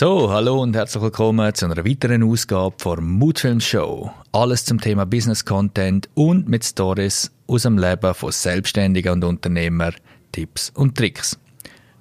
[0.00, 4.10] So, hallo und herzlich willkommen zu einer weiteren Ausgabe der Moodfilm Show.
[4.32, 9.94] Alles zum Thema Business Content und mit Stories aus dem Leben von Selbstständigen und Unternehmern,
[10.32, 11.38] Tipps und Tricks.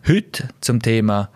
[0.08, 1.30] Heute zum Thema,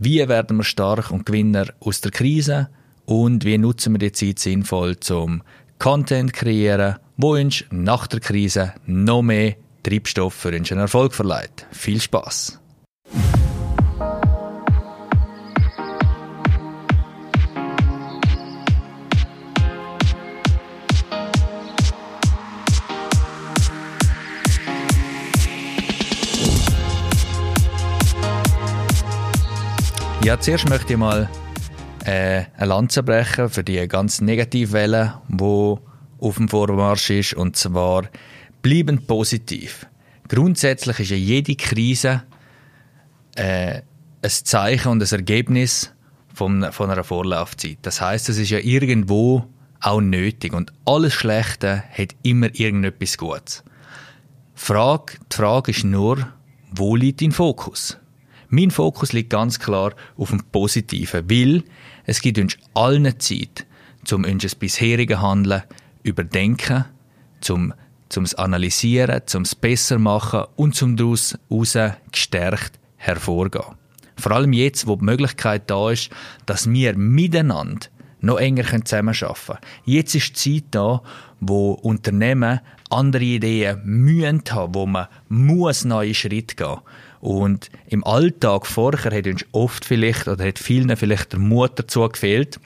[0.00, 2.68] wie werden wir stark und Gewinner aus der Krise
[3.06, 5.44] und wie nutzen wir die Zeit sinnvoll zum
[5.78, 9.54] Content kreieren, wo uns nach der Krise noch mehr
[9.84, 11.68] Treibstoff für unseren Erfolg verleiht.
[11.70, 12.58] Viel Spaß!
[30.28, 31.26] Ja, zuerst möchte ich mal
[32.04, 35.42] äh, eine Lanze brechen für die ganz Negativwelle, die
[36.20, 38.04] auf dem Vormarsch ist, und zwar
[38.60, 39.86] bleibend positiv.
[40.28, 42.24] Grundsätzlich ist ja jede Krise
[43.36, 43.80] äh,
[44.20, 45.94] ein Zeichen und ein Ergebnis
[46.34, 47.78] von, von einer Vorlaufzeit.
[47.80, 49.46] Das heißt, es ist ja irgendwo
[49.80, 53.64] auch nötig und alles Schlechte hat immer irgendetwas Gutes.
[54.54, 56.28] Frage, die Frage ist nur,
[56.70, 57.96] wo liegt dein Fokus?
[58.48, 61.64] Mein Fokus liegt ganz klar auf dem Positiven, weil
[62.04, 63.66] es gibt uns allen Zeit,
[64.10, 65.62] um unser bisheriges Handeln
[66.02, 66.86] überdenken,
[67.40, 67.74] zum
[68.08, 71.36] zum analysieren, zum besser machen und zum daraus
[72.10, 73.76] gestärkt hervorgehen.
[74.16, 76.10] Vor allem jetzt, wo die Möglichkeit da ist,
[76.46, 77.86] dass wir miteinander
[78.20, 79.58] noch enger zusammenarbeiten können.
[79.84, 81.02] Jetzt ist die Zeit da,
[81.40, 86.78] wo Unternehmen andere Ideen mühen haben, wo man muss neue Schritte gehen
[87.20, 92.08] und im Alltag vorher hat uns oft vielleicht oder hat vielen vielleicht der Mut dazu
[92.08, 92.60] gefehlt.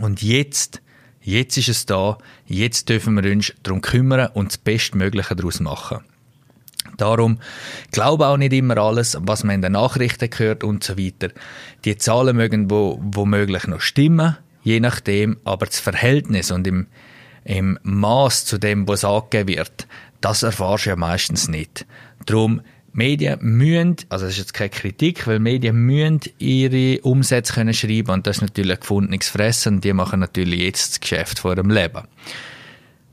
[0.00, 0.80] Und jetzt,
[1.20, 6.00] jetzt ist es da, jetzt dürfen wir uns darum kümmern und das Bestmögliche daraus machen.
[6.96, 7.38] Darum
[7.90, 11.30] glaube auch nicht immer alles, was man in den Nachrichten hört und so weiter.
[11.84, 16.86] Die Zahlen mögen wo, womöglich noch stimmen, je nachdem, aber das Verhältnis und im,
[17.44, 19.88] im Maß zu dem, was angegeben wird,
[20.20, 21.86] das erfahrst du ja meistens nicht.
[22.26, 22.62] Darum
[22.94, 28.10] Medien müssen, also das ist jetzt keine Kritik, weil Medien müssen ihre Umsätze können schreiben
[28.10, 31.70] und das ist natürlich gefundenes Fressen und die machen natürlich jetzt das Geschäft vor ihrem
[31.70, 32.04] Leben.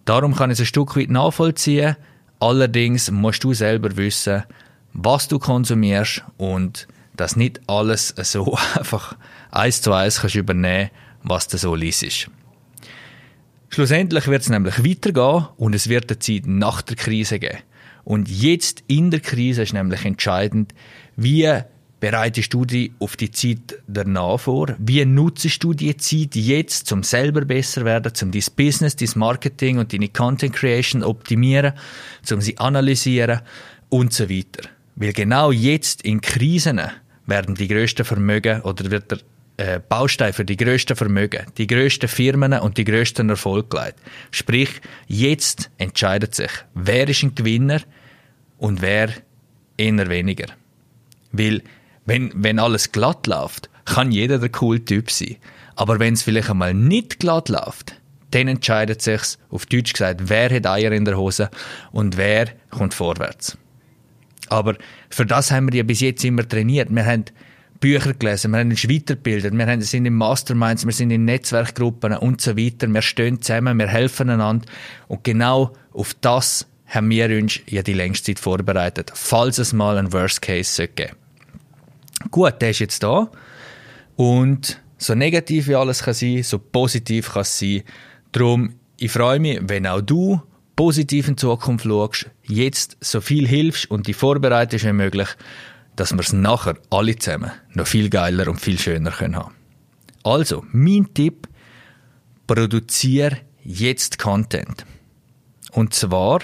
[0.06, 1.96] Darum kann ich es ein Stück weit nachvollziehen.
[2.40, 4.44] Allerdings musst du selber wissen,
[4.94, 6.88] was du konsumierst und
[7.18, 9.16] dass nicht alles so einfach
[9.50, 10.92] eins zu eins kannst übernehmen,
[11.24, 12.30] was du so liest.
[13.70, 17.60] Schlussendlich wird es nämlich weitergehen und es wird eine Zeit nach der Krise geben.
[18.04, 20.74] Und jetzt in der Krise ist nämlich entscheidend,
[21.16, 21.62] wie
[22.00, 24.76] bereitest du dich auf die Zeit danach vor?
[24.80, 29.78] Wie nutzt du die Zeit jetzt, um selber besser werden, um dein Business, dein Marketing
[29.78, 31.74] und deine Content Creation optimieren,
[32.32, 33.42] um sie analysieren
[33.90, 34.68] und so weiter?
[34.96, 36.82] Weil genau jetzt in Krisen
[37.28, 39.20] werden die größten Vermögen oder wird der
[39.62, 44.00] äh, Baustein für die größten Vermögen, die größten Firmen und die größten Erfolg gelegt.
[44.32, 47.82] Sprich, jetzt entscheidet sich, wer ist ein Gewinner
[48.58, 49.10] und wer
[49.78, 50.48] eher weniger.
[51.32, 51.62] Weil,
[52.08, 55.38] wenn, wenn alles glatt läuft, kann jeder der coole Typ sein.
[55.76, 57.96] Aber wenn es vielleicht einmal nicht glatt läuft,
[58.32, 61.52] dann entscheidet sich's, auf Deutsch gesagt, wer hat Eier in der Hose
[61.92, 63.58] und wer kommt vorwärts.
[64.50, 64.76] Aber
[65.10, 66.90] für das haben wir ja bis jetzt immer trainiert.
[66.90, 67.26] Wir haben
[67.82, 72.40] Bücher gelesen, wir haben uns weitergebildet, wir sind in Masterminds, wir sind in Netzwerkgruppen und
[72.40, 72.88] so weiter.
[72.88, 74.66] Wir stehen zusammen, wir helfen einander.
[75.08, 79.98] Und genau auf das haben wir uns ja die längste Zeit vorbereitet, falls es mal
[79.98, 81.16] ein Worst Case geben
[82.30, 83.30] Gut, der ist jetzt da.
[84.16, 87.82] Und so negativ wie alles kann sein, so positiv kann es sein.
[88.32, 90.40] Darum, ich freue mich, wenn auch du
[90.76, 95.30] positiv in Zukunft schaust, jetzt so viel hilfst und die vorbereitest wie möglich
[95.96, 99.54] dass wir es nachher alle zusammen noch viel geiler und viel schöner können haben.
[100.24, 101.48] Also, mein Tipp,
[102.48, 104.86] produziere jetzt Content.
[105.72, 106.42] Und zwar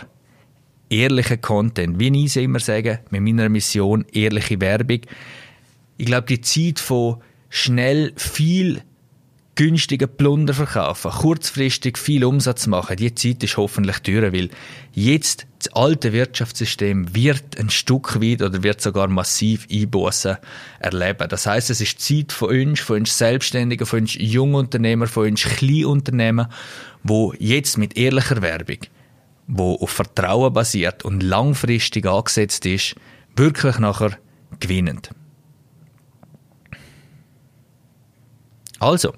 [0.89, 1.99] ehrliche Content.
[1.99, 5.01] Wie ich immer sage, mit meiner Mission ehrliche Werbung.
[5.97, 8.81] Ich glaube, die Zeit von schnell viel
[9.57, 14.49] günstigen Plunder verkaufen, kurzfristig viel Umsatz machen, die Zeit ist hoffentlich teurer, weil
[14.93, 20.37] jetzt das alte Wirtschaftssystem wird ein Stück weit oder wird sogar massiv Einbußen
[20.79, 21.27] erleben.
[21.27, 25.41] Das heißt, es ist Zeit von uns, von uns Selbstständigen, von uns Jungunternehmer, von uns
[25.41, 26.47] Kleinunternehmen,
[27.03, 28.79] wo jetzt mit ehrlicher Werbung,
[29.47, 32.95] wo auf Vertrauen basiert und langfristig angesetzt ist,
[33.35, 34.19] wirklich nachher
[34.59, 35.09] gewinnend.
[38.79, 39.13] Also,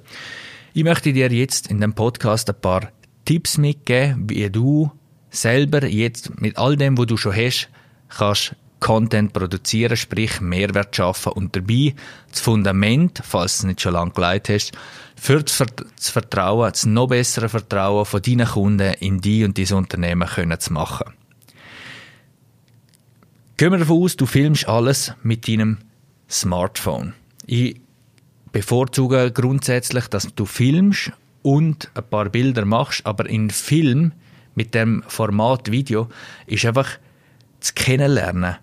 [0.73, 2.91] ich möchte dir jetzt in dem Podcast ein paar
[3.25, 4.91] Tipps mitgeben, wie du
[5.29, 7.69] selber jetzt mit all dem, was du schon hast,
[8.09, 11.94] kannst Content produzieren, sprich Mehrwert schaffen und dabei
[12.31, 14.71] das Fundament, falls du es nicht schon lange geleitet hast,
[15.15, 20.27] für das Vertrauen, das noch bessere Vertrauen von deinen Kunden in die und dieses Unternehmen
[20.27, 21.13] können zu machen.
[23.57, 25.79] Gehen wir davon aus, du filmst alles mit deinem
[26.29, 27.13] Smartphone.
[27.45, 27.81] Ich
[28.51, 31.11] bevorzuge grundsätzlich, dass du filmst
[31.41, 34.11] und ein paar Bilder machst, aber in Film
[34.55, 36.09] mit dem Format Video
[36.47, 36.97] ist einfach
[37.59, 38.57] das Kennenlernen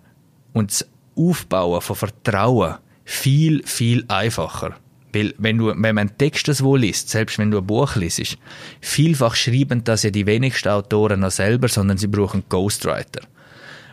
[0.53, 4.75] und das Aufbauen von Vertrauen viel, viel einfacher.
[5.13, 7.95] Weil wenn, du, wenn man einen Text das wohl liest, selbst wenn du ein Buch
[7.95, 8.37] liest,
[8.81, 13.21] vielfach schreiben das ja die wenigsten Autoren noch selber, sondern sie brauchen Ghostwriter.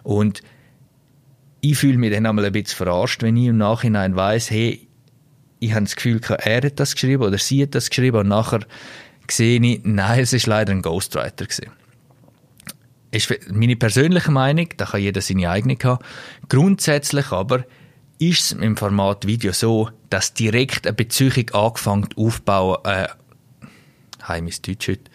[0.03, 0.43] Und
[1.61, 4.84] ich fühle mich dann einmal ein bisschen verarscht, wenn ich im Nachhinein weiß, hey,
[5.65, 8.61] ich habe das Gefühl, er hat das geschrieben oder sie hat das geschrieben und nachher
[9.31, 11.73] sehe ich, nein, es ist leider ein Ghostwriter gewesen
[13.15, 16.05] ist meine persönliche Meinung, da kann jeder seine eigene haben.
[16.49, 17.65] Grundsätzlich aber
[18.19, 23.09] ist es im Format Video so, dass direkt eine Beziehung angefangen aufbauen, äh,
[24.27, 25.11] heim ist Deutsch heute,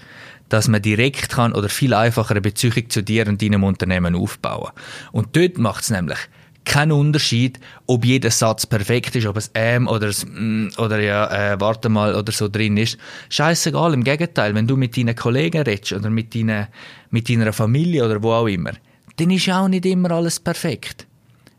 [0.50, 4.72] dass man direkt kann oder viel einfacher eine Beziehung zu dir und deinem Unternehmen aufbauen.
[5.12, 6.20] Und dort macht es nämlich
[6.70, 11.54] keinen Unterschied, ob jeder Satz perfekt ist, ob es ähm oder es, mm, oder ja,
[11.54, 12.98] äh, warte mal oder so drin ist.
[13.30, 16.68] Scheißegal, im Gegenteil, wenn du mit deinen Kollegen redest oder mit, deinen,
[17.10, 18.74] mit deiner Familie oder wo auch immer,
[19.18, 21.08] dann ist auch nicht immer alles perfekt.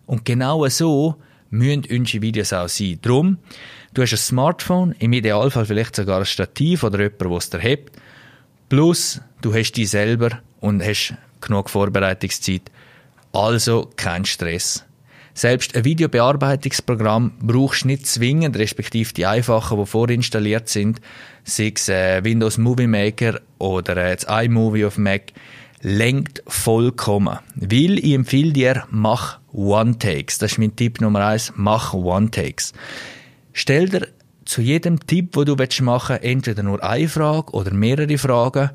[0.07, 1.17] Und genau so
[1.51, 3.01] müssen unsere Videos auch sein.
[3.03, 3.39] Drum,
[3.93, 7.59] du hast ein Smartphone, im Idealfall vielleicht sogar ein Stativ oder jemand, der es dir
[7.59, 7.97] hebt,
[8.69, 12.71] plus du hast dich selber und hast genug Vorbereitungszeit,
[13.33, 14.85] also kein Stress.
[15.35, 21.01] Selbst ein Videobearbeitungsprogramm brauchst du nicht zwingend, respektive die einfachen, die vorinstalliert sind,
[21.45, 25.33] sei es äh, Windows Movie Maker oder äh, das iMovie auf Mac,
[25.83, 27.39] lenkt vollkommen.
[27.55, 30.39] Weil ich empfehle dir, mach One-Takes.
[30.39, 31.53] Das ist mein Tipp Nummer eins.
[31.57, 32.73] Mach One-Takes.
[33.53, 34.09] Stell dir
[34.45, 38.71] zu jedem Tipp, wo du machen willst, entweder nur eine Frage oder mehrere Fragen.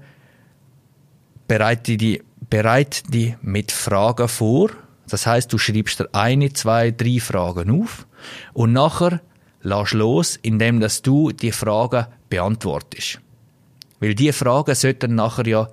[1.47, 4.71] Bereite die, bereite die mit Fragen vor
[5.09, 8.07] das heißt, du schreibst dir eine, zwei, drei Fragen auf
[8.53, 9.21] und nachher
[9.61, 13.19] lass los, indem dass du die Fragen beantwortest.
[13.99, 15.67] Weil die Fragen sollten nachher ja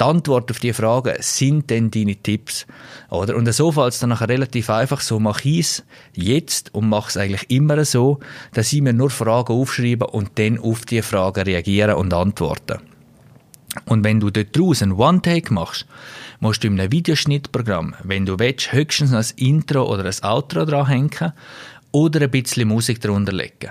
[0.00, 2.66] die Antwort auf die Fragen sind denn deine Tipps,
[3.10, 3.34] oder?
[3.34, 5.00] Und so fällt es dann nachher relativ einfach.
[5.00, 5.84] So mache ich es
[6.14, 8.20] jetzt und mache es eigentlich immer so,
[8.54, 12.80] dass ich mir nur Fragen aufschreibe und dann auf die Fragen reagiere und antworte.
[13.86, 15.86] Und wenn du dort draußen One-Take machst,
[16.40, 21.32] musst du in einem Videoschnittprogramm, wenn du willst, höchstens ein Intro oder ein Outro dranhängen
[21.90, 23.70] oder ein bisschen Musik darunter legen.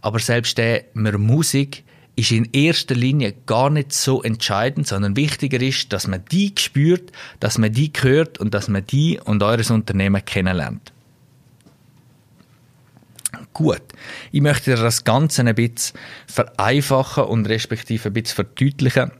[0.00, 1.84] Aber selbst der Musik
[2.16, 7.10] ist in erster Linie gar nicht so entscheidend, sondern wichtiger ist, dass man die spürt,
[7.40, 10.92] dass man die hört und dass man die und eures Unternehmen kennenlernt.
[13.52, 13.82] Gut,
[14.30, 19.10] ich möchte das Ganze ein bisschen vereinfachen und respektive ein bisschen verdeutlichen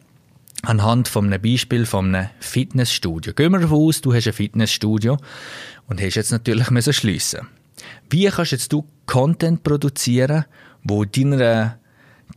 [0.66, 3.32] anhand von einem Beispiel von einem Fitnessstudio.
[3.32, 5.19] Gehen wir davon aus, du hast ein Fitnessstudio
[5.88, 7.49] und hast jetzt natürlich müssen schliessen.
[8.11, 10.44] Wie kannst jetzt du Content produzieren,
[10.82, 11.78] wo deiner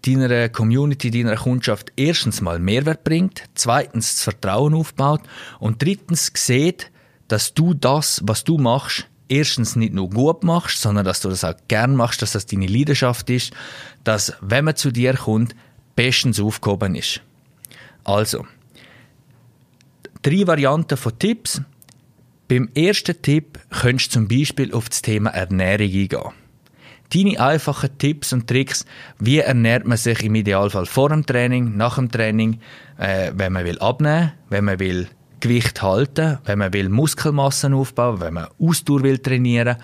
[0.06, 5.22] deiner Community, deiner Kundschaft erstens mal Mehrwert bringt, zweitens das Vertrauen aufbaut
[5.60, 6.92] und drittens sieht,
[7.28, 11.44] dass du das, was du machst, erstens nicht nur gut machst, sondern dass du das
[11.44, 13.54] auch gern machst, dass das deine Leidenschaft ist,
[14.04, 15.56] dass, wenn man zu dir kommt,
[15.96, 17.22] bestens aufgehoben ist.
[18.08, 18.46] Also,
[20.22, 21.62] drei Varianten von Tipps.
[22.48, 26.34] Beim ersten Tipp könntest du zum Beispiel auf das Thema Ernährung eingehen.
[27.14, 28.86] Deine einfachen Tipps und Tricks,
[29.20, 32.62] wie ernährt man sich im Idealfall vor dem Training, nach dem Training,
[32.98, 35.10] äh, wenn man will abnehmen, wenn man will
[35.42, 39.76] Gewicht halten, wenn man will Muskelmassen aufbauen, wenn man Ausdauer will trainieren,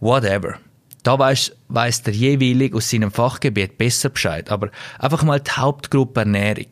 [0.00, 0.56] whatever.
[1.04, 4.50] Da weiss, weiss der jeweilig aus seinem Fachgebiet besser Bescheid.
[4.50, 6.66] Aber einfach mal die Hauptgruppe Ernährung.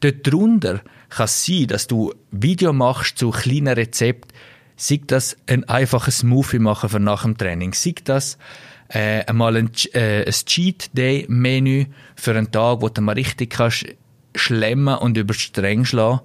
[0.00, 4.32] Dort drunter kann es sein, dass du Video machst zu kleinen Rezepten,
[4.76, 8.38] sei das ein einfaches Smoothie machen für nach dem Training, sei das
[8.88, 13.50] äh, einmal ein, äh, ein Cheat Day Menü für einen Tag, wo du mal richtig
[13.50, 13.86] kannst
[14.34, 16.20] schlemmen und über streng schlagen.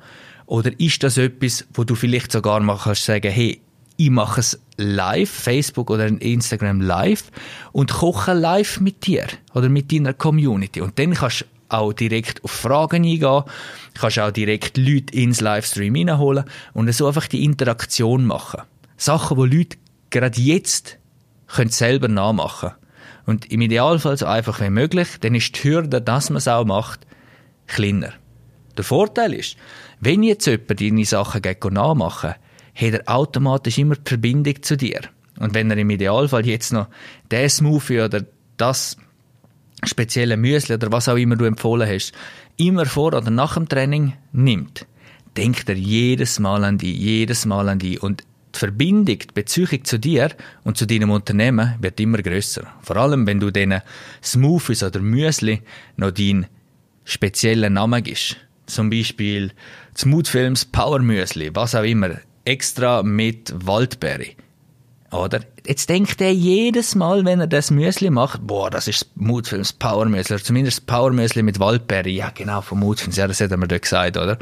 [0.46, 3.62] Oder ist das etwas, wo du vielleicht sogar mal kannst sagen, hey,
[3.98, 7.32] ich mache es live, Facebook oder Instagram live
[7.72, 10.82] und koche live mit dir oder mit deiner Community.
[10.82, 13.44] Und dann kannst auch direkt auf Fragen eingehen,
[14.00, 18.62] kannst auch direkt Leute ins Livestream hineinholen und so einfach die Interaktion machen.
[18.96, 19.78] Sachen, wo Leute
[20.10, 20.98] gerade jetzt
[21.48, 22.72] können selber nachmachen
[23.26, 26.66] Und im Idealfall so einfach wie möglich, dann ist die Hürde, dass man es auch
[26.66, 27.06] macht,
[27.68, 28.14] kleiner.
[28.78, 29.58] Der Vorteil ist,
[30.00, 32.36] wenn jetzt jemand deine Sachen nachmachen
[32.78, 35.02] hat er automatisch immer die Verbindung zu dir.
[35.40, 36.88] Und wenn er im Idealfall jetzt noch
[37.32, 38.24] der Smoothie oder
[38.58, 38.98] das
[39.84, 42.14] spezielle Müsli oder was auch immer du empfohlen hast,
[42.58, 44.86] immer vor oder nach dem Training nimmt,
[45.36, 48.02] denkt er jedes Mal an dich, jedes Mal an dich.
[48.02, 48.24] Und
[48.56, 50.32] die Verbindung, die Beziehung zu dir
[50.64, 52.64] und zu deinem Unternehmen wird immer größer.
[52.82, 53.82] Vor allem, wenn du diesen
[54.24, 55.62] Smoothies oder Müsli
[55.96, 56.48] noch deinen
[57.04, 58.38] speziellen Namen gibst.
[58.66, 59.52] Zum Beispiel
[59.96, 64.36] Smoothfilms Power Müsli, was auch immer, extra mit Waldbeere.
[65.12, 65.42] Oder?
[65.66, 70.06] Jetzt denkt er jedes Mal, wenn er das Müsli macht, boah, das ist Moodfilms Power
[70.06, 72.10] Müsli, oder zumindest Power Müsli mit Waldbeere.
[72.10, 74.38] Ja, genau, von Moodfilms, ja, das hat er mir gesagt, oder?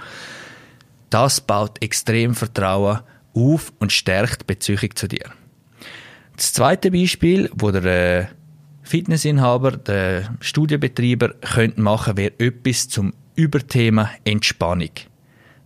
[1.11, 3.01] Das baut extrem Vertrauen
[3.35, 5.29] auf und stärkt Beziehung zu dir.
[6.35, 8.25] Das zweite Beispiel, wo der äh,
[8.81, 14.91] Fitnessinhaber, der Studienbetreiber könnte machen, wäre etwas zum Überthema Entspannung.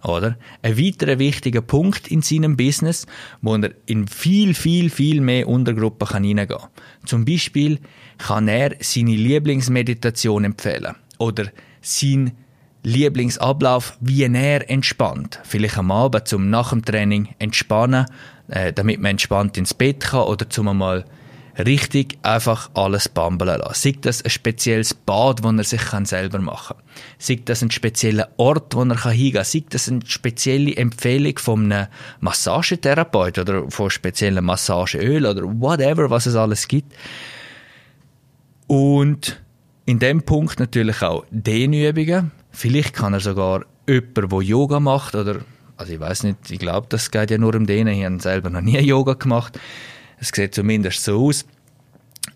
[0.04, 0.38] Oder?
[0.62, 3.06] Ein weiterer wichtiger Punkt in seinem Business,
[3.42, 6.70] wo er in viel, viel, viel mehr Untergruppen kann hineingehen kann.
[7.06, 7.80] Zum Beispiel
[8.18, 10.96] kann er seine Lieblingsmeditation empfehlen.
[11.18, 11.48] Oder
[11.82, 12.32] sein
[12.84, 15.40] Lieblingsablauf, wie er entspannt.
[15.44, 18.06] Vielleicht am Abend zum nach dem Training entspannen,
[18.48, 21.04] äh, damit man entspannt ins Bett kann oder zum einmal
[21.60, 23.74] richtig einfach alles bambeln lassen.
[23.94, 26.86] Sei das ein spezielles Bad, das er sich selber machen kann.
[27.18, 29.44] Sei das ein spezieller Ort, wo er hingehen kann.
[29.44, 31.88] Sei das eine spezielle Empfehlung von einem
[32.20, 36.94] Massagetherapeut oder von speziellen Massageöl oder whatever, was es alles gibt.
[38.68, 39.42] Und
[39.86, 42.32] in dem Punkt natürlich auch Dehnübungen.
[42.52, 45.38] Vielleicht kann er sogar jemand, der Yoga macht oder
[45.80, 47.88] also ich weiß nicht, ich glaube, das geht ja nur um denen.
[47.98, 49.58] Ich habe selber noch nie Yoga gemacht.
[50.20, 51.46] Es sieht zumindest so aus.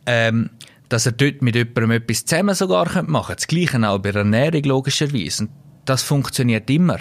[0.05, 0.49] Ähm,
[0.89, 3.35] dass er dort mit jemandem etwas zusammen sogar machen könnte.
[3.35, 5.43] Das Gleiche auch bei der Ernährung logischerweise.
[5.43, 5.51] Und
[5.85, 6.99] das funktioniert immer,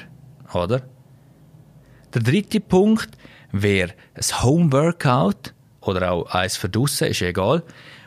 [0.54, 0.82] oder?
[2.14, 3.10] Der dritte Punkt
[3.52, 7.62] wäre ein Home-Workout oder auch eins für ist egal,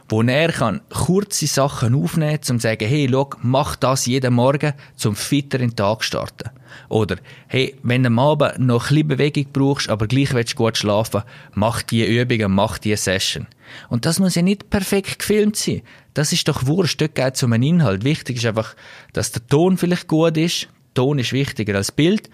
[0.08, 4.36] wo er kann kurze Sachen aufnehmen kann, um zu sagen, hey, schau, mach das jeden
[4.36, 6.52] Morgen, zum fitter in den Tag starten.
[6.90, 10.58] Oder, hey, wenn du am Abend noch ein bisschen Bewegung brauchst, aber gleich willst du
[10.58, 13.48] gut schlafen, mach die Übungen, mach die Session.
[13.90, 15.82] Und das muss ja nicht perfekt gefilmt sein.
[16.14, 18.04] Das ist doch wurscht, dort geht es um einen Inhalt.
[18.04, 18.76] Wichtig ist einfach,
[19.14, 20.68] dass der Ton vielleicht gut ist.
[20.94, 22.30] Ton ist wichtiger als Bild.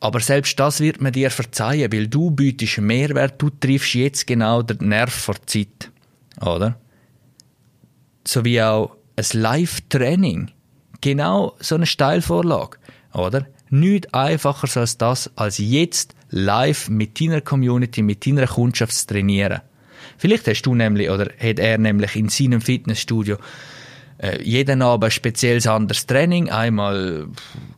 [0.00, 4.62] Aber selbst das wird man dir verzeihen, weil du bietest Mehrwert, du triffst jetzt genau
[4.62, 5.90] den Nerv vor Zeit.
[6.40, 6.78] Oder?
[8.30, 10.52] Sowie auch ein Live-Training.
[11.00, 12.78] Genau so eine Steilvorlage.
[13.12, 13.46] Oder?
[13.70, 19.62] Nichts einfacher als das, als jetzt live mit deiner Community, mit deiner Kundschaft zu trainieren.
[20.16, 23.36] Vielleicht hast du nämlich, oder hat er nämlich in seinem Fitnessstudio
[24.18, 26.50] äh, jeden Abend ein spezielles anderes Training.
[26.50, 27.26] Einmal,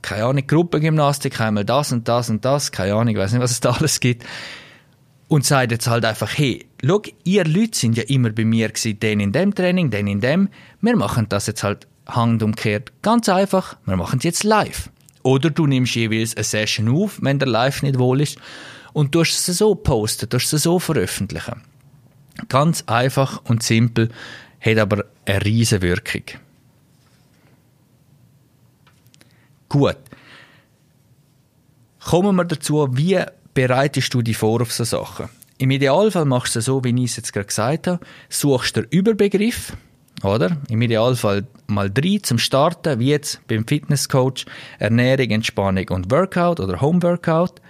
[0.02, 3.52] keine Ahnung, Gruppengymnastik, einmal das und das und das, keine Ahnung, ich weiß nicht, was
[3.52, 4.26] es da alles gibt.
[5.32, 9.00] Und sagt jetzt halt einfach, hey, schau, ihr Leute sind ja immer bei mir gewesen,
[9.00, 10.50] den in dem Training, den in dem.
[10.82, 12.92] Wir machen das jetzt halt handumkehrt.
[13.00, 14.90] Ganz einfach, wir machen es jetzt live.
[15.22, 18.36] Oder du nimmst jeweils eine Session auf, wenn der Live nicht wohl ist,
[18.92, 21.62] und tust es so posten, tust es so veröffentlichen.
[22.50, 24.10] Ganz einfach und simpel,
[24.60, 26.24] hat aber eine riesige Wirkung.
[29.70, 29.96] Gut.
[32.00, 33.24] Kommen wir dazu, wie
[33.54, 35.28] bereitest du dich vor auf so Sachen?
[35.58, 38.00] Im Idealfall machst du es so, wie ich es jetzt gerade gesagt habe.
[38.28, 39.74] Suchst den Überbegriff,
[40.22, 40.56] oder?
[40.68, 44.46] Im Idealfall mal drei zum Starten, wie jetzt beim Fitnesscoach,
[44.78, 47.60] Ernährung, Entspannung und Workout oder Homeworkout.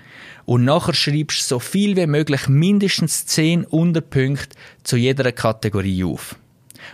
[0.44, 6.36] Und nachher schreibst du so viel wie möglich mindestens zehn Unterpunkte zu jeder Kategorie auf.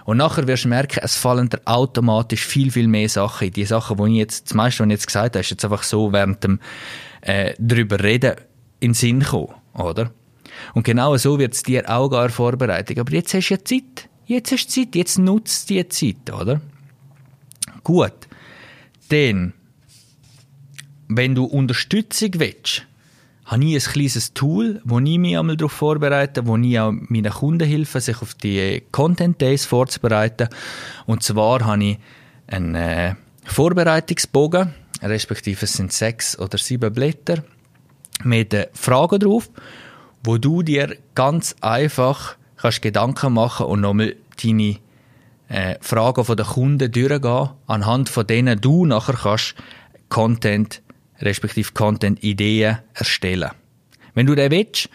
[0.04, 3.50] Und nachher wirst du merken, es fallen dir automatisch viel, viel mehr Sachen.
[3.50, 5.82] Die Sachen, die ich jetzt, das meiste, was ich jetzt gesagt habe, ist jetzt einfach
[5.82, 6.60] so während dem
[7.22, 8.34] äh, drüber reden
[8.80, 10.12] in den Sinn kommen, oder?
[10.74, 12.98] Und genau so wird es dir auch gar vorbereitet.
[12.98, 14.08] Aber jetzt hast du ja Zeit.
[14.26, 16.60] Jetzt hast du Zeit, jetzt nutzt die Zeit, oder?
[17.82, 18.12] Gut.
[19.10, 19.54] Denn,
[21.08, 22.86] wenn du Unterstützung willst,
[23.46, 27.32] habe ich ein kleines Tool, wo ich mich einmal darauf vorbereite, wo ich auch meinen
[27.32, 30.48] Kunden helfe, sich auf die Content Days vorzubereiten.
[31.06, 31.98] Und zwar habe ich
[32.46, 37.42] einen äh, Vorbereitungsbogen, respektive es sind sechs oder sieben Blätter,
[38.24, 39.50] mit Fragen drauf,
[40.24, 44.76] wo du dir ganz einfach kannst Gedanken machen und nochmal deine
[45.48, 49.54] äh, Fragen von den Kunden durchgehen, anhand von denen du nachher kannst
[50.08, 50.82] Content
[51.20, 53.50] respektive Content-Ideen erstellen.
[54.14, 54.88] Wenn du den willst,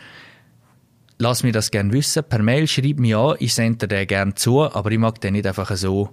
[1.17, 2.23] lass mir das gerne wissen.
[2.23, 5.47] Per Mail schreib mir an, ich sende dir gerne zu, aber ich mag den nicht
[5.47, 6.09] einfach so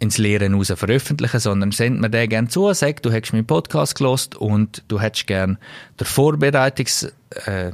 [0.00, 3.94] ins Lehren raus veröffentlichen, sondern send mir den gerne zu, sag, du hättest meinen Podcast
[3.94, 5.58] gelost und du hättest gerne
[5.98, 7.12] der Vorbereitungs,
[7.44, 7.72] äh,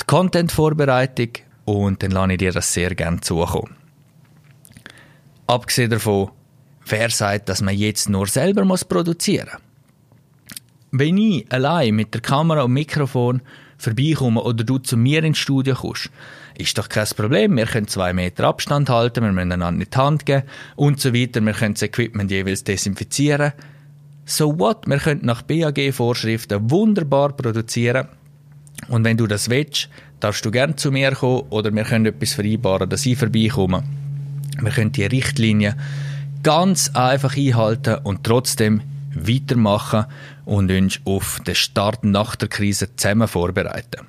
[0.00, 1.28] die Content-Vorbereitung
[1.66, 3.76] und dann lasse ich dir das sehr gerne zukommen.
[5.46, 6.30] Abgesehen davon,
[6.86, 9.65] wer sagt, dass man jetzt nur selber muss produzieren muss?
[10.98, 13.42] Wenn ich allein mit der Kamera und Mikrofon
[13.76, 16.08] vorbeikomme oder du zu mir ins Studio kommst,
[16.56, 17.58] ist doch kein Problem.
[17.58, 21.12] Wir können zwei Meter Abstand halten, wir müssen einander nicht die Hand geben und so
[21.12, 21.42] weiter.
[21.42, 23.52] Wir können das Equipment jeweils desinfizieren.
[24.24, 24.86] So what?
[24.86, 28.08] Wir können nach BAG-Vorschriften wunderbar produzieren.
[28.88, 32.32] Und wenn du das willst, darfst du gerne zu mir kommen oder wir können etwas
[32.32, 33.84] vereinbaren, dass ich vorbeikomme.
[34.62, 35.74] Wir können die Richtlinien
[36.42, 38.80] ganz einfach einhalten und trotzdem
[39.14, 40.06] weitermachen
[40.46, 44.06] und uns auf den Start nach der Krise zusammen vorbereiten.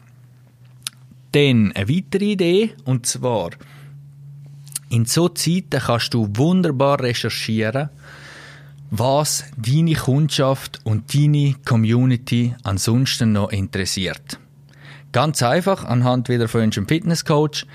[1.34, 3.50] Dann eine weitere Idee, und zwar,
[4.89, 7.89] in so Zeiten kannst du wunderbar recherchieren,
[8.91, 14.39] was deine Kundschaft und deine Community ansonsten noch interessiert.
[15.12, 17.65] Ganz einfach, anhand wieder von unserem Fitnesscoach,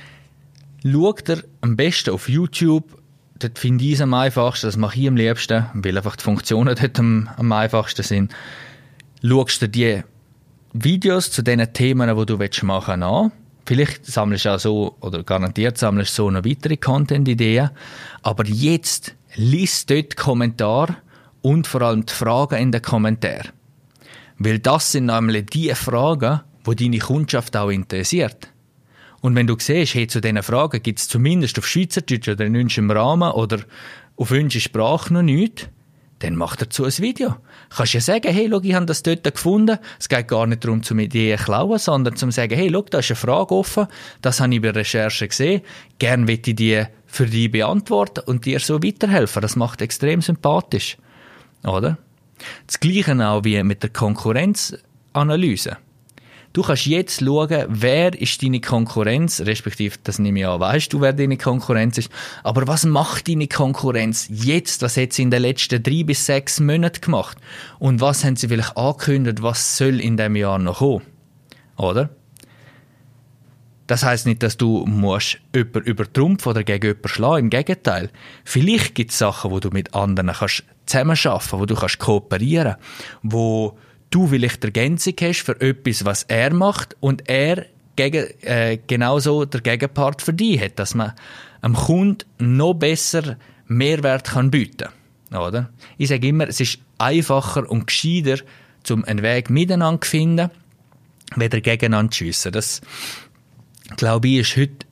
[0.85, 3.02] schaut er am besten auf YouTube,
[3.43, 6.75] dort finde ich es am einfachsten, das mache ich am liebsten, weil einfach die Funktionen
[6.75, 8.33] dort am, am einfachsten sind.
[9.23, 10.03] Schaust du die
[10.73, 13.33] Videos zu den Themen, die du machen willst, an
[13.65, 17.71] Vielleicht sammelst du auch so, oder garantiert sammelst du so noch weitere Content-Ideen.
[18.23, 20.97] Aber jetzt liest dort Kommentar
[21.43, 23.51] und vor allem die Fragen in den Kommentaren.
[24.39, 28.49] Weil das sind nämlich die Fragen, die deine Kundschaft auch interessiert.
[29.23, 32.57] Und wenn du siehst, hey, zu diesen Fragen gibt es zumindest auf Schweizerdeutsch oder in
[32.57, 33.61] unserem Rahmen oder
[34.17, 35.69] auf unsere Sprache noch nichts,
[36.19, 37.37] dann mach dazu ein Video.
[37.71, 39.79] Kannst ja sagen, hey, schau, ich habe das dort gefunden.
[39.99, 42.99] Es geht gar nicht darum, zum Ideen zu klauen, sondern zum sagen, hey, schau, da
[42.99, 43.87] ist eine Frage offen.
[44.23, 45.63] Das habe ich bei der Recherche gesehen.
[45.99, 49.41] Gern möchte ich die für dich beantworten und dir so weiterhelfen.
[49.41, 50.97] Das macht extrem sympathisch.
[51.65, 51.97] Oder?
[52.67, 55.77] Das Gleiche auch wie mit der Konkurrenzanalyse.
[56.53, 61.01] Du kannst jetzt schauen, wer ist deine Konkurrenz, respektive, das nehme ich an, weißt du,
[61.01, 62.11] wer deine Konkurrenz ist.
[62.43, 64.83] Aber was macht deine Konkurrenz jetzt?
[64.83, 67.39] Was hat sie in den letzten drei bis sechs Monaten gemacht?
[67.79, 71.03] Und was haben sie vielleicht angekündigt, was soll in dem Jahr noch kommen?
[71.79, 72.11] Oder?
[73.87, 77.45] Das heißt nicht, dass du musst jemanden übertrumpfen oder gegen jemanden schlagen.
[77.45, 78.11] Im Gegenteil.
[78.45, 82.77] Vielleicht gibt es Sachen, wo du mit anderen kannst zusammenarbeiten, wo du kannst kooperieren,
[83.23, 83.77] wo
[84.15, 89.61] du vielleicht Ergänzung hast für etwas, was er macht und er gegen, äh, genauso der
[89.61, 91.13] Gegenpart für dich hat, dass man
[91.61, 94.89] einem Kunden noch besser Mehrwert kann bieten
[95.41, 95.71] oder?
[95.99, 98.43] Ich sage immer, es ist einfacher und gescheiter,
[98.83, 100.51] zum einen Weg miteinander zu finden,
[101.37, 102.53] weder gegeneinander zu schiessen.
[102.53, 102.81] Das,
[103.97, 104.87] glaube ich, ist heute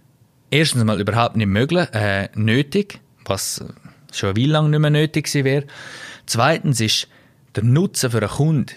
[0.50, 3.64] erstens mal überhaupt nicht möglich, äh, nötig, was
[4.12, 5.66] schon wie lange nicht mehr nötig wäre.
[6.26, 7.08] Zweitens ist
[7.54, 8.74] der Nutzen für einen Kunden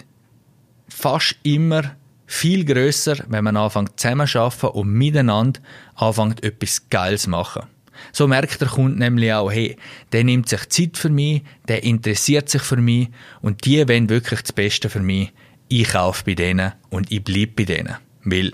[0.88, 5.60] fast immer viel größer, wenn man anfängt zusammenzuarbeiten und miteinander
[5.94, 7.66] anfängt etwas Geiles machen.
[8.12, 9.76] So merkt der Kunde nämlich auch, hey,
[10.12, 13.08] der nimmt sich Zeit für mich, der interessiert sich für mich
[13.40, 15.32] und die wollen wirklich das Beste für mich.
[15.68, 17.96] Ich kaufe bei denen und ich bleibe bei denen.
[18.24, 18.52] Weil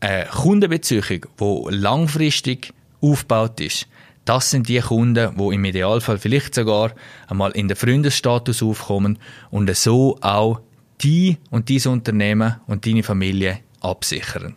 [0.00, 1.04] eine Kundenbeziehung,
[1.40, 3.86] die langfristig aufgebaut ist,
[4.24, 6.92] das sind die Kunden, die im Idealfall vielleicht sogar
[7.28, 9.18] einmal in den Freundesstatus aufkommen
[9.50, 10.60] und so auch
[11.02, 14.54] die und dieses Unternehmen und deine Familie absichern.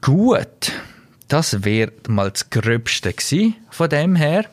[0.00, 0.72] Gut,
[1.28, 3.14] das wäre mal das Gröbste
[3.70, 4.46] von dem her.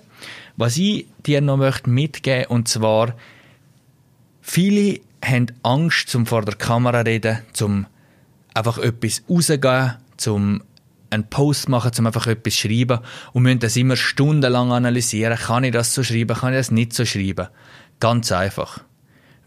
[0.58, 3.16] Was ich dir noch möchte mitgeben und zwar
[4.42, 7.86] viele haben Angst zum vor der Kamera reden, zum
[8.54, 10.62] einfach etwas rausgehen, zum
[11.10, 13.00] einen Post machen, zum einfach etwas schreiben
[13.34, 15.38] und müssen das immer stundenlang analysieren.
[15.38, 16.38] Kann ich das so schreiben?
[16.38, 17.48] Kann ich das nicht so schreiben?
[18.00, 18.82] Ganz einfach.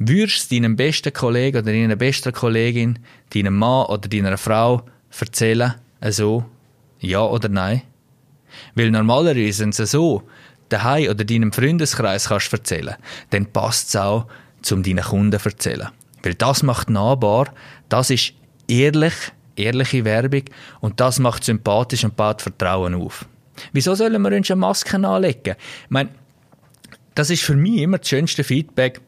[0.04, 2.98] Würdest du deinem besten Kollegen oder deiner besten Kollegin,
[3.32, 4.82] deinem Mann oder deiner Frau
[5.16, 6.44] erzählen, also
[6.98, 7.82] ja oder nein?
[8.74, 10.24] Weil normalerweise, wenn es so
[10.70, 12.96] daheim oder deinem Freundeskreis kannst erzählen,
[13.30, 14.26] dann passt es auch,
[14.60, 15.90] zum deinen Kunden erzählen.
[16.24, 17.54] Weil das macht nahbar,
[17.88, 18.32] das ist
[18.66, 19.14] ehrlich,
[19.54, 20.46] ehrliche Werbung
[20.80, 23.24] und das macht sympathisch und baut Vertrauen auf.
[23.72, 25.54] Wieso sollen wir uns eine Maske anlegen?
[25.84, 26.10] Ich meine,
[27.14, 29.00] das ist für mich immer das schönste Feedback,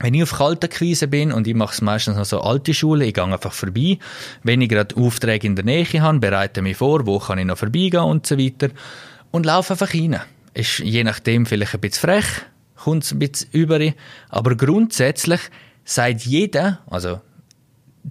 [0.00, 3.14] wenn ich auf Kaltakquise bin, und ich mache es meistens noch so alte Schule, ich
[3.14, 3.98] gehe einfach vorbei,
[4.42, 7.58] wenn ich gerade Aufträge in der Nähe habe, bereite mich vor, wo kann ich noch
[7.58, 8.70] vorbeigehen und so weiter,
[9.30, 10.20] und laufe einfach rein.
[10.54, 12.26] Ist je nachdem vielleicht ein bisschen frech,
[12.76, 13.80] kommt es ein bisschen über,
[14.28, 15.40] aber grundsätzlich
[15.84, 17.20] sagt jeder, also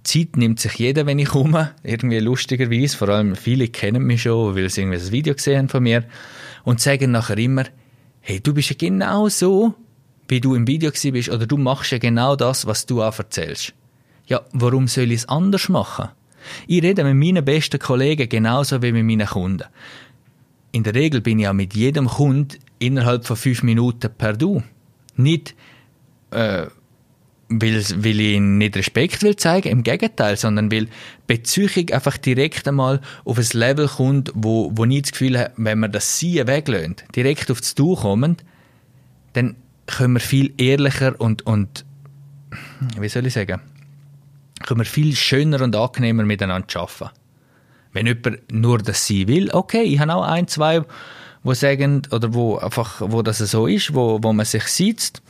[0.04, 4.54] Zeit nimmt sich jeder, wenn ich komme, irgendwie lustigerweise, vor allem viele kennen mich schon,
[4.54, 6.04] weil sie irgendwie ein Video gesehen haben von mir,
[6.64, 7.64] und sagen nachher immer,
[8.20, 9.74] hey, du bist ja genau so,
[10.28, 13.72] wie du im Video bist, oder du machst ja genau das, was du auch erzählst.
[14.26, 16.10] Ja, warum soll ich es anders machen?
[16.66, 19.64] Ich rede mit meinen besten Kollegen genauso wie mit meinen Kunden.
[20.72, 24.62] In der Regel bin ich auch mit jedem Kunden innerhalb von fünf Minuten per Du.
[25.16, 25.54] Nicht,
[26.30, 26.66] äh,
[27.48, 30.88] weil, weil ich nicht Respekt will zeigen, im Gegenteil, sondern weil
[31.26, 35.80] Beziehung einfach direkt einmal auf ein Level kommt, wo, wo ich das Gefühl habe, wenn
[35.80, 38.36] wir das Sie weglöhnt, direkt auf das Du kommen,
[39.32, 39.56] dann
[39.88, 41.84] können wir viel ehrlicher und, und
[42.98, 43.60] wie soll ich sagen,
[44.64, 47.10] können wir viel schöner und angenehmer miteinander arbeiten.
[47.92, 50.82] Wenn jemand nur das Sie will, okay, ich habe auch ein, zwei,
[51.42, 55.22] wo sagen, oder wo einfach, wo das so ist, wo, wo man sich sitzt,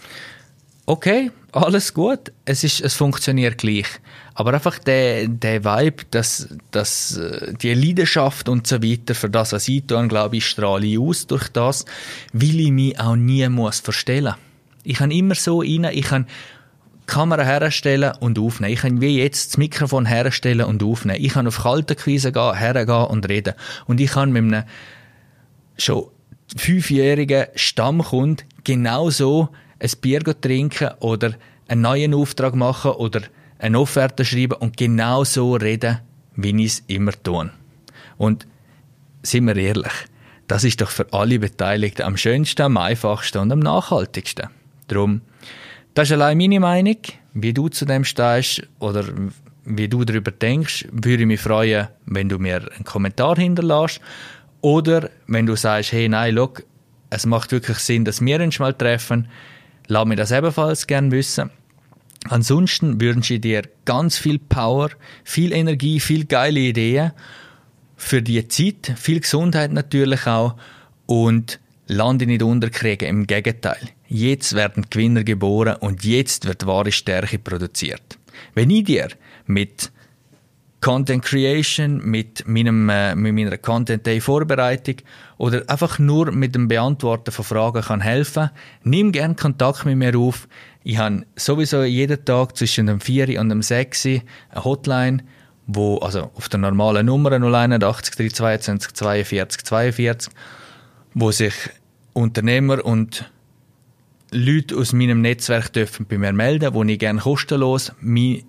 [0.87, 3.87] okay, alles gut, es, ist, es funktioniert gleich.
[4.35, 9.53] Aber einfach der, der Vibe, dass, dass, äh, die Leidenschaft und so weiter für das,
[9.53, 11.85] was ich tue, glaube ich, strahle ich aus durch das,
[12.33, 14.35] weil ich mich auch nie muss verstellen.
[14.89, 16.27] Ich kann immer so rein, ich kann
[17.07, 18.73] Kamera herstellen und aufnehmen.
[18.73, 21.23] Ich kann wie jetzt das Mikrofon herstellen und aufnehmen.
[21.23, 23.53] Ich kann auf Kaltenquise gehen, hergehen und reden.
[23.87, 24.65] Und ich kann mit einem
[25.77, 26.07] schon
[26.57, 31.35] fünfjährigen Stammkund genauso ein Bier trinken oder
[31.67, 33.21] einen neuen Auftrag machen oder
[33.59, 35.99] eine Offerte schreiben und genau so reden,
[36.35, 37.51] wie ich es immer tue.
[38.17, 38.47] Und
[39.23, 39.93] sind wir ehrlich,
[40.47, 44.49] das ist doch für alle Beteiligten am schönsten, am einfachsten und am nachhaltigsten.
[44.89, 45.23] Darum,
[45.95, 46.99] das ist allein meine Meinung.
[47.35, 49.05] Wie du zu dem stehst oder
[49.65, 54.01] wie du darüber denkst, würde ich mich freuen, wenn du mir einen Kommentar hinterlässt.
[54.61, 56.65] Oder wenn du sagst, hey, nein, look,
[57.11, 59.29] es macht wirklich Sinn, dass wir uns mal treffen,
[59.87, 61.51] lass mir das ebenfalls gern wissen.
[62.29, 64.91] Ansonsten wünsche ich dir ganz viel Power,
[65.23, 67.13] viel Energie, viel geile Ideen
[67.97, 70.57] für die Zeit, viel Gesundheit natürlich auch
[71.07, 73.09] und Lande nicht unterkriegen.
[73.09, 73.79] Im Gegenteil.
[74.09, 78.19] Jetzt werden Gewinner geboren und jetzt wird wahre Stärke produziert.
[78.55, 79.09] Wenn ich dir
[79.47, 79.93] mit
[80.81, 84.97] Content Creation, mit, meinem, äh, mit meiner Content Day Vorbereitung
[85.37, 88.51] oder einfach nur mit dem Beantworten von Fragen kann helfen,
[88.85, 90.49] nimm gern Kontakt mit mir auf.
[90.85, 94.23] Ich habe sowieso jeden Tag zwischen dem 4 und dem 6 eine
[94.65, 95.25] Hotline,
[95.67, 100.33] wo, also auf der normalen Nummer 081 322 42 42,
[101.15, 101.55] wo sich
[102.15, 103.31] Unternehmer und
[104.31, 107.93] Leute aus meinem Netzwerk dürfen bei mir melden, wo ich gerne kostenlos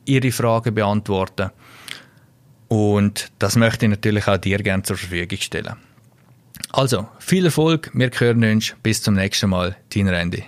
[0.05, 1.51] ihre Fragen beantworte.
[2.67, 5.75] Und das möchte ich natürlich auch dir gerne zur Verfügung stellen.
[6.71, 10.43] Also, viel Erfolg, wir hören uns, bis zum nächsten Mal, dein Randy.